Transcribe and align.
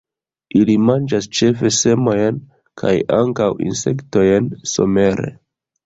Ili 0.59 0.77
manĝas 0.85 1.27
ĉefe 1.41 1.71
semojn, 1.81 2.41
kaj 2.83 2.97
ankaŭ 3.21 3.53
insektojn 3.69 4.53
somere. 4.77 5.33